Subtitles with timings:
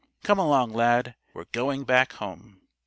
[0.23, 2.61] Come along, Lad, we're going back home."